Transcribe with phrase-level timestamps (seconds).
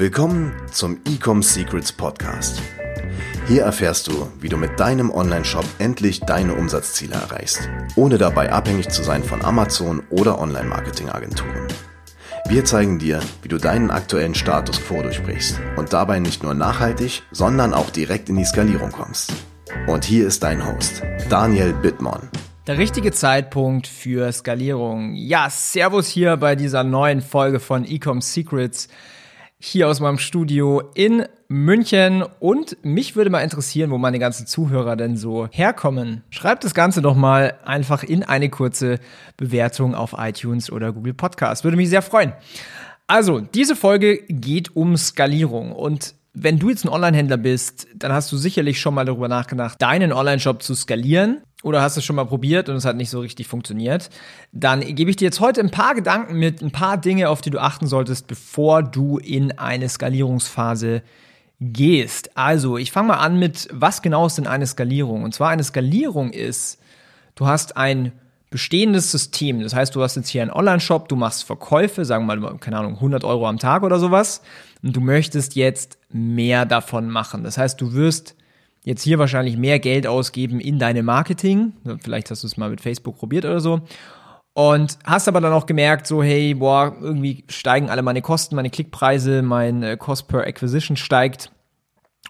[0.00, 2.62] Willkommen zum Ecom Secrets Podcast.
[3.46, 8.88] Hier erfährst du, wie du mit deinem Online-Shop endlich deine Umsatzziele erreichst, ohne dabei abhängig
[8.88, 11.68] zu sein von Amazon oder Online-Marketing-Agenturen.
[12.48, 17.22] Wir zeigen dir, wie du deinen aktuellen Status quo durchbrichst und dabei nicht nur nachhaltig,
[17.30, 19.34] sondern auch direkt in die Skalierung kommst.
[19.86, 22.30] Und hier ist dein Host, Daniel Bittmann.
[22.66, 25.12] Der richtige Zeitpunkt für Skalierung.
[25.12, 28.88] Ja, Servus hier bei dieser neuen Folge von Ecom Secrets
[29.62, 34.96] hier aus meinem Studio in München und mich würde mal interessieren, wo meine ganzen Zuhörer
[34.96, 36.24] denn so herkommen.
[36.30, 38.98] Schreibt das Ganze doch mal einfach in eine kurze
[39.36, 41.62] Bewertung auf iTunes oder Google Podcast.
[41.62, 42.32] Würde mich sehr freuen.
[43.06, 48.30] Also, diese Folge geht um Skalierung und wenn du jetzt ein Online-Händler bist, dann hast
[48.30, 52.24] du sicherlich schon mal darüber nachgedacht, deinen Online-Shop zu skalieren oder hast es schon mal
[52.24, 54.10] probiert und es hat nicht so richtig funktioniert,
[54.52, 57.50] dann gebe ich dir jetzt heute ein paar Gedanken mit, ein paar Dinge, auf die
[57.50, 61.02] du achten solltest, bevor du in eine Skalierungsphase
[61.60, 62.36] gehst.
[62.36, 65.22] Also, ich fange mal an mit, was genau ist denn eine Skalierung?
[65.22, 66.78] Und zwar eine Skalierung ist,
[67.34, 68.12] du hast ein
[68.50, 69.62] bestehendes System.
[69.62, 72.78] Das heißt, du hast jetzt hier einen Online-Shop, du machst Verkäufe, sagen wir mal, keine
[72.78, 74.42] Ahnung, 100 Euro am Tag oder sowas.
[74.82, 77.44] Und du möchtest jetzt mehr davon machen.
[77.44, 78.34] Das heißt, du wirst
[78.84, 81.72] jetzt hier wahrscheinlich mehr Geld ausgeben in deine Marketing.
[82.02, 83.80] Vielleicht hast du es mal mit Facebook probiert oder so.
[84.52, 88.70] Und hast aber dann auch gemerkt, so, hey, boah, irgendwie steigen alle meine Kosten, meine
[88.70, 91.52] Klickpreise, mein äh, Cost per Acquisition steigt.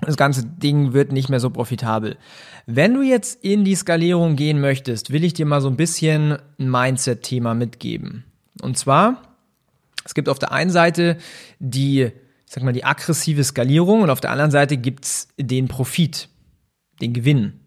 [0.03, 2.17] Das ganze Ding wird nicht mehr so profitabel.
[2.67, 6.39] Wenn du jetzt in die Skalierung gehen möchtest, will ich dir mal so ein bisschen
[6.59, 8.25] ein Mindset-Thema mitgeben.
[8.62, 9.23] Und zwar,
[10.05, 11.17] es gibt auf der einen Seite
[11.59, 12.12] die, ich
[12.53, 16.29] sag mal, die aggressive Skalierung und auf der anderen Seite gibt's den Profit,
[17.01, 17.61] den Gewinn.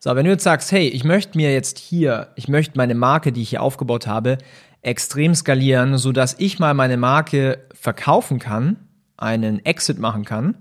[0.00, 3.32] So, wenn du jetzt sagst, hey, ich möchte mir jetzt hier, ich möchte meine Marke,
[3.32, 4.38] die ich hier aufgebaut habe,
[4.82, 8.76] extrem skalieren, so dass ich mal meine Marke verkaufen kann,
[9.16, 10.56] einen Exit machen kann,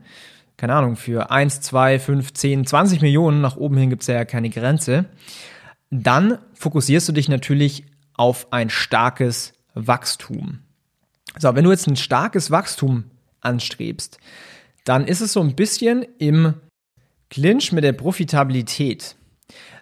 [0.57, 4.25] keine Ahnung, für 1, 2, 5, 10, 20 Millionen, nach oben hin gibt es ja
[4.25, 5.05] keine Grenze,
[5.91, 10.59] dann fokussierst du dich natürlich auf ein starkes Wachstum.
[11.37, 13.05] So, wenn du jetzt ein starkes Wachstum
[13.41, 14.17] anstrebst,
[14.83, 16.55] dann ist es so ein bisschen im
[17.29, 19.15] Clinch mit der Profitabilität.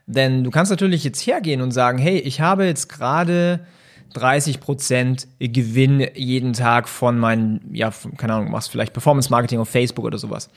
[0.07, 3.65] Denn du kannst natürlich jetzt hergehen und sagen, hey, ich habe jetzt gerade
[4.13, 10.05] 30% Gewinn jeden Tag von meinen, ja, keine Ahnung, machst vielleicht Performance Marketing auf Facebook
[10.05, 10.49] oder sowas.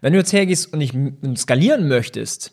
[0.00, 0.94] Wenn du jetzt hergehst und nicht
[1.36, 2.52] skalieren möchtest,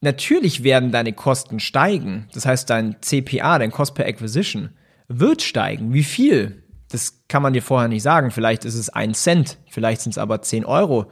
[0.00, 2.28] natürlich werden deine Kosten steigen.
[2.34, 4.70] Das heißt, dein CPA, dein Cost per Acquisition,
[5.08, 5.92] wird steigen.
[5.94, 6.63] Wie viel?
[6.94, 8.30] Das kann man dir vorher nicht sagen.
[8.30, 11.06] Vielleicht ist es ein Cent, vielleicht sind es aber 10 Euro.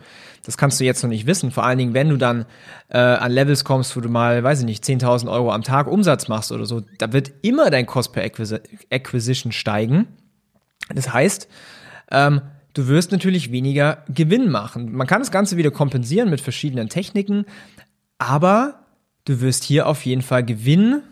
[0.45, 1.51] Das kannst du jetzt noch nicht wissen.
[1.51, 2.47] Vor allen Dingen, wenn du dann
[2.89, 6.29] äh, an Levels kommst, wo du mal, weiß ich nicht, 10.000 Euro am Tag Umsatz
[6.29, 10.07] machst oder so, da wird immer dein Cost per Acquisition steigen.
[10.95, 11.49] Das heißt,
[12.13, 12.43] ähm,
[12.75, 14.93] du wirst natürlich weniger Gewinn machen.
[14.93, 17.45] Man kann das Ganze wieder kompensieren mit verschiedenen Techniken,
[18.19, 18.85] aber
[19.25, 21.03] du wirst hier auf jeden Fall Gewinn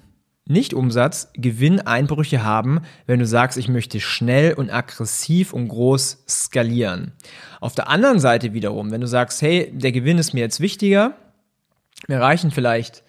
[0.46, 7.12] nicht Umsatz, Gewinneinbrüche haben, wenn du sagst, ich möchte schnell und aggressiv und groß skalieren.
[7.60, 11.14] Auf der anderen Seite wiederum, wenn du sagst, hey, der Gewinn ist mir jetzt wichtiger,
[12.08, 13.04] mir reichen vielleicht,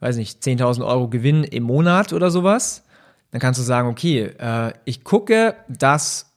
[0.00, 2.84] weiß nicht, 10.000 Euro Gewinn im Monat oder sowas,
[3.30, 6.32] dann kannst du sagen, okay, äh, ich gucke, dass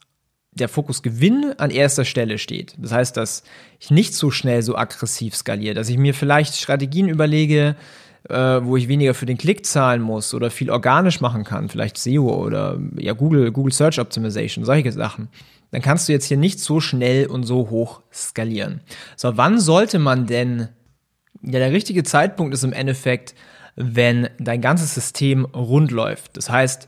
[0.52, 2.75] der Fokus Gewinn an erster Stelle steht.
[2.78, 3.44] Das heißt, dass
[3.79, 7.75] ich nicht so schnell so aggressiv skaliere, dass ich mir vielleicht Strategien überlege,
[8.30, 11.97] äh, wo ich weniger für den Klick zahlen muss oder viel organisch machen kann, vielleicht
[11.97, 15.30] SEO oder ja Google, Google Search Optimization, solche Sachen,
[15.72, 18.81] dann kannst du jetzt hier nicht so schnell und so hoch skalieren.
[19.16, 20.69] So, wann sollte man denn,
[21.41, 23.35] ja, der richtige Zeitpunkt ist im Endeffekt,
[23.75, 26.38] wenn dein ganzes System rund läuft.
[26.38, 26.88] Das heißt,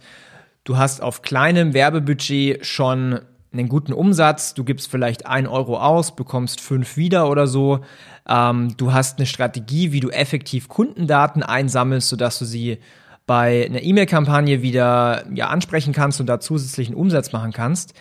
[0.64, 3.20] du hast auf kleinem Werbebudget schon
[3.57, 7.79] einen guten Umsatz, du gibst vielleicht ein Euro aus, bekommst fünf wieder oder so.
[8.28, 12.79] Ähm, du hast eine Strategie, wie du effektiv Kundendaten einsammelst, sodass du sie
[13.25, 17.93] bei einer E-Mail-Kampagne wieder ja, ansprechen kannst und da zusätzlichen Umsatz machen kannst.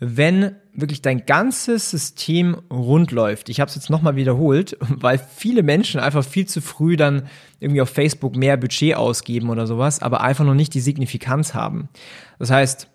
[0.00, 5.62] Wenn wirklich dein ganzes System rund läuft, ich habe es jetzt nochmal wiederholt, weil viele
[5.62, 7.28] Menschen einfach viel zu früh dann
[7.60, 11.88] irgendwie auf Facebook mehr Budget ausgeben oder sowas, aber einfach noch nicht die Signifikanz haben.
[12.40, 12.88] Das heißt,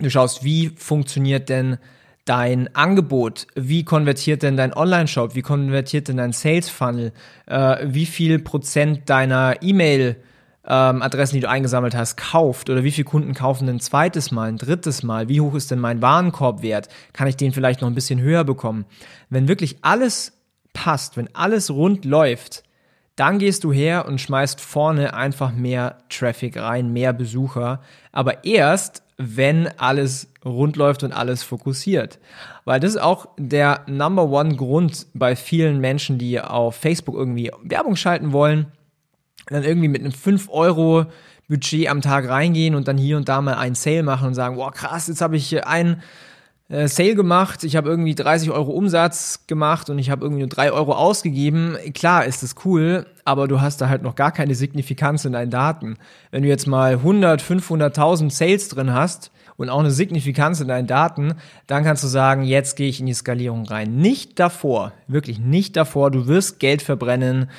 [0.00, 1.78] Du schaust, wie funktioniert denn
[2.24, 3.48] dein Angebot?
[3.56, 5.34] Wie konvertiert denn dein Online-Shop?
[5.34, 7.12] Wie konvertiert denn dein Sales-Funnel?
[7.46, 10.16] Äh, wie viel Prozent deiner E-Mail
[10.64, 14.50] ähm, Adressen, die du eingesammelt hast, kauft oder wie viele Kunden kaufen ein zweites Mal,
[14.50, 17.94] ein drittes Mal, wie hoch ist denn mein Warenkorbwert, kann ich den vielleicht noch ein
[17.94, 18.84] bisschen höher bekommen.
[19.30, 20.32] Wenn wirklich alles
[20.74, 22.62] passt, wenn alles rund läuft,
[23.16, 27.80] dann gehst du her und schmeißt vorne einfach mehr Traffic rein, mehr Besucher,
[28.12, 32.20] aber erst, wenn alles rund läuft und alles fokussiert.
[32.64, 37.50] Weil das ist auch der Number One Grund bei vielen Menschen, die auf Facebook irgendwie
[37.62, 38.66] Werbung schalten wollen,
[39.48, 41.06] dann irgendwie mit einem 5 Euro
[41.48, 44.56] Budget am Tag reingehen und dann hier und da mal einen Sale machen und sagen,
[44.56, 46.02] boah krass, jetzt habe ich einen
[46.68, 50.48] äh, Sale gemacht, ich habe irgendwie 30 Euro Umsatz gemacht und ich habe irgendwie nur
[50.48, 51.76] 3 Euro ausgegeben.
[51.94, 55.50] Klar ist das cool, aber du hast da halt noch gar keine Signifikanz in deinen
[55.50, 55.96] Daten.
[56.30, 60.86] Wenn du jetzt mal 100, 500.000 Sales drin hast und auch eine Signifikanz in deinen
[60.86, 61.34] Daten,
[61.66, 63.96] dann kannst du sagen, jetzt gehe ich in die Skalierung rein.
[63.96, 67.50] Nicht davor, wirklich nicht davor, du wirst Geld verbrennen.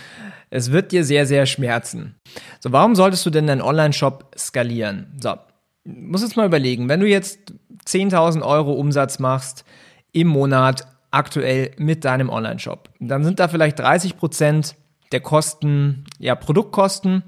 [0.51, 2.15] Es wird dir sehr, sehr schmerzen.
[2.59, 5.13] So, warum solltest du denn deinen Online-Shop skalieren?
[5.21, 5.35] So,
[5.83, 7.53] muss jetzt mal überlegen, wenn du jetzt
[7.89, 9.65] 10.000 Euro Umsatz machst
[10.11, 14.75] im Monat aktuell mit deinem Online-Shop, dann sind da vielleicht 30 Prozent
[15.11, 17.23] der Kosten, ja, Produktkosten,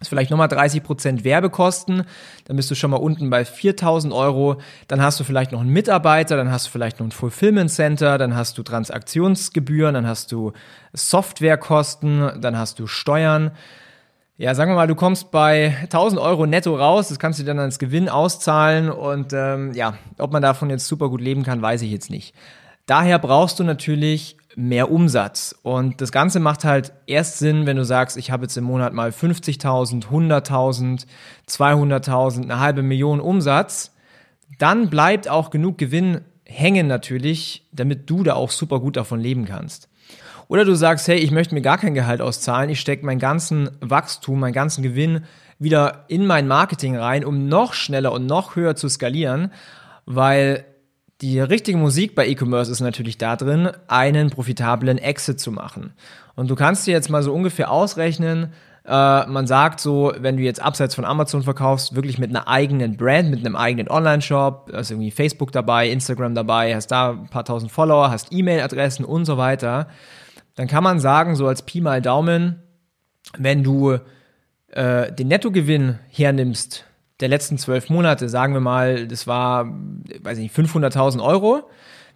[0.00, 2.04] ist vielleicht nochmal 30 Prozent Werbekosten,
[2.46, 5.70] dann bist du schon mal unten bei 4000 Euro, dann hast du vielleicht noch einen
[5.70, 10.32] Mitarbeiter, dann hast du vielleicht noch ein Fulfillment Center, dann hast du Transaktionsgebühren, dann hast
[10.32, 10.52] du
[10.92, 13.52] Softwarekosten, dann hast du Steuern,
[14.36, 17.58] ja, sagen wir mal, du kommst bei 1000 Euro netto raus, das kannst du dann
[17.58, 21.82] als Gewinn auszahlen und ähm, ja, ob man davon jetzt super gut leben kann, weiß
[21.82, 22.34] ich jetzt nicht.
[22.86, 27.84] Daher brauchst du natürlich mehr Umsatz und das Ganze macht halt erst Sinn, wenn du
[27.84, 31.06] sagst, ich habe jetzt im Monat mal 50.000, 100.000,
[31.48, 33.94] 200.000, eine halbe Million Umsatz,
[34.58, 39.44] dann bleibt auch genug Gewinn hängen natürlich, damit du da auch super gut davon leben
[39.44, 39.88] kannst.
[40.52, 43.70] Oder du sagst, hey, ich möchte mir gar kein Gehalt auszahlen, ich stecke meinen ganzen
[43.80, 45.24] Wachstum, meinen ganzen Gewinn
[45.58, 49.50] wieder in mein Marketing rein, um noch schneller und noch höher zu skalieren,
[50.04, 50.66] weil
[51.22, 55.94] die richtige Musik bei E-Commerce ist natürlich da drin, einen profitablen Exit zu machen.
[56.34, 58.52] Und du kannst dir jetzt mal so ungefähr ausrechnen,
[58.84, 62.98] äh, man sagt so, wenn du jetzt abseits von Amazon verkaufst, wirklich mit einer eigenen
[62.98, 67.46] Brand, mit einem eigenen Online-Shop, hast irgendwie Facebook dabei, Instagram dabei, hast da ein paar
[67.46, 69.86] tausend Follower, hast E-Mail-Adressen und so weiter,
[70.54, 72.62] dann kann man sagen, so als Pi mal Daumen,
[73.38, 73.98] wenn du
[74.68, 76.84] äh, den Nettogewinn hernimmst
[77.20, 79.66] der letzten zwölf Monate, sagen wir mal, das war,
[80.22, 81.70] weiß ich nicht, 500.000 Euro,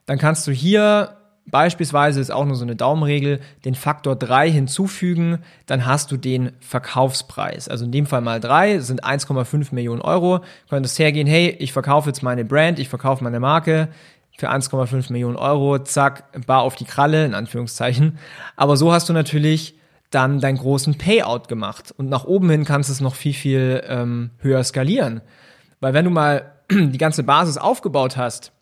[0.04, 1.16] dann kannst du hier
[1.48, 6.52] beispielsweise, ist auch nur so eine Daumenregel, den Faktor 3 hinzufügen, dann hast du den
[6.60, 7.68] Verkaufspreis.
[7.68, 10.38] Also in dem Fall mal 3, sind 1,5 Millionen Euro.
[10.38, 13.88] Du könntest hergehen, hey, ich verkaufe jetzt meine Brand, ich verkaufe meine Marke,
[14.38, 18.18] für 1,5 Millionen Euro, zack, bar auf die Kralle, in Anführungszeichen.
[18.56, 19.76] Aber so hast du natürlich
[20.10, 21.92] dann deinen großen Payout gemacht.
[21.96, 25.20] Und nach oben hin kannst du es noch viel, viel ähm, höher skalieren.
[25.80, 28.52] Weil wenn du mal die ganze Basis aufgebaut hast,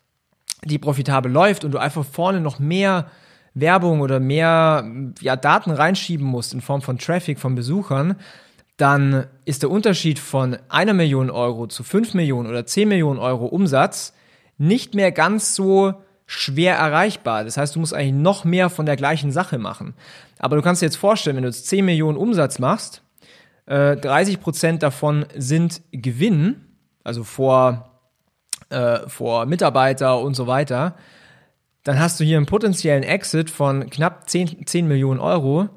[0.63, 3.07] die profitabel läuft und du einfach vorne noch mehr
[3.53, 4.85] Werbung oder mehr
[5.21, 8.15] ja, Daten reinschieben musst in Form von Traffic von Besuchern,
[8.77, 13.45] dann ist der Unterschied von einer Million Euro zu fünf Millionen oder zehn Millionen Euro
[13.45, 14.13] Umsatz
[14.57, 15.93] nicht mehr ganz so
[16.25, 17.43] schwer erreichbar.
[17.43, 19.93] Das heißt, du musst eigentlich noch mehr von der gleichen Sache machen.
[20.39, 23.03] Aber du kannst dir jetzt vorstellen, wenn du jetzt 10 Millionen Umsatz machst,
[23.67, 26.61] äh, 30 Prozent davon sind Gewinn,
[27.03, 28.01] also vor,
[28.69, 30.95] äh, vor Mitarbeiter und so weiter,
[31.83, 35.69] dann hast du hier einen potenziellen Exit von knapp 10, 10 Millionen Euro.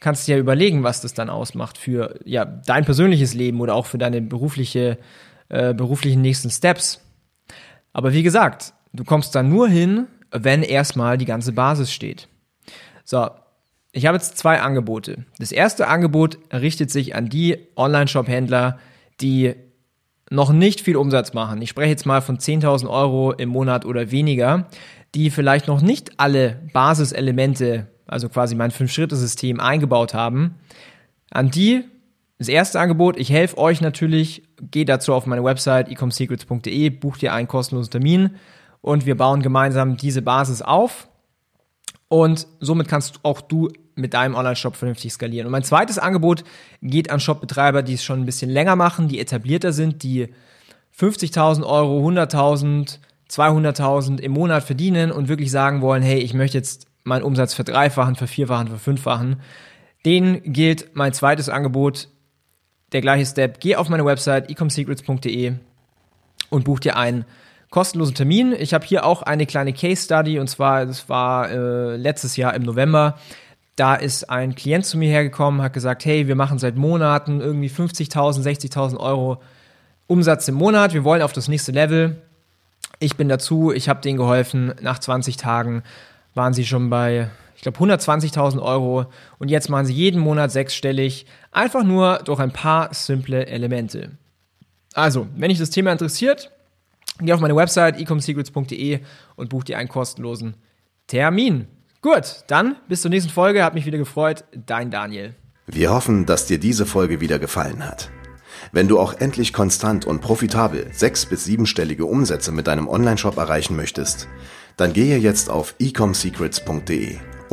[0.00, 3.86] Kannst dir ja überlegen, was das dann ausmacht für ja, dein persönliches Leben oder auch
[3.86, 4.98] für deine berufliche,
[5.48, 7.00] äh, beruflichen nächsten Steps.
[7.94, 12.28] Aber wie gesagt, du kommst da nur hin, wenn erstmal die ganze Basis steht.
[13.04, 13.30] So,
[13.92, 15.24] ich habe jetzt zwei Angebote.
[15.38, 18.78] Das erste Angebot richtet sich an die Online-Shop-Händler,
[19.20, 19.54] die
[20.30, 21.62] noch nicht viel Umsatz machen.
[21.62, 24.66] Ich spreche jetzt mal von 10.000 Euro im Monat oder weniger,
[25.14, 30.56] die vielleicht noch nicht alle Basiselemente, also quasi mein Fünf-Schritte-System eingebaut haben.
[31.30, 31.84] An die
[32.38, 37.32] das erste Angebot, ich helfe euch natürlich, geht dazu auf meine Website ecomsecrets.de, bucht ihr
[37.32, 38.36] einen kostenlosen Termin
[38.80, 41.08] und wir bauen gemeinsam diese Basis auf
[42.08, 45.46] und somit kannst auch du mit deinem Online-Shop vernünftig skalieren.
[45.46, 46.44] Und mein zweites Angebot
[46.82, 50.28] geht an Shopbetreiber, die es schon ein bisschen länger machen, die etablierter sind, die
[50.98, 52.98] 50.000 Euro, 100.000,
[53.30, 58.16] 200.000 im Monat verdienen und wirklich sagen wollen, hey, ich möchte jetzt meinen Umsatz verdreifachen,
[58.16, 59.40] vervierfachen, verfünffachen.
[60.04, 62.08] Denen gilt mein zweites Angebot,
[62.94, 63.60] der gleiche Step.
[63.60, 65.52] Geh auf meine Website ecomsecrets.de
[66.48, 67.26] und buch dir einen
[67.70, 68.54] kostenlosen Termin.
[68.56, 72.54] Ich habe hier auch eine kleine Case Study und zwar, das war äh, letztes Jahr
[72.54, 73.18] im November.
[73.74, 77.68] Da ist ein Klient zu mir hergekommen, hat gesagt, hey, wir machen seit Monaten irgendwie
[77.68, 79.42] 50.000, 60.000 Euro
[80.06, 80.94] Umsatz im Monat.
[80.94, 82.22] Wir wollen auf das nächste Level.
[83.00, 84.72] Ich bin dazu, ich habe denen geholfen.
[84.80, 85.82] Nach 20 Tagen
[86.34, 87.28] waren sie schon bei
[87.64, 89.06] glaube 120.000 Euro
[89.38, 94.12] und jetzt machen sie jeden Monat sechsstellig, einfach nur durch ein paar simple Elemente.
[94.94, 96.52] Also, wenn dich das Thema interessiert,
[97.20, 99.00] Geh auf meine Website ecomsecrets.de
[99.36, 100.54] und buch dir einen kostenlosen
[101.06, 101.66] Termin.
[102.02, 103.64] Gut, dann bis zur nächsten Folge.
[103.64, 104.44] Hat mich wieder gefreut.
[104.52, 105.34] Dein Daniel.
[105.66, 108.10] Wir hoffen, dass dir diese Folge wieder gefallen hat.
[108.72, 113.76] Wenn du auch endlich konstant und profitabel sechs- bis siebenstellige Umsätze mit deinem Onlineshop erreichen
[113.76, 114.28] möchtest,
[114.76, 117.18] dann gehe jetzt auf ecomsecrets.de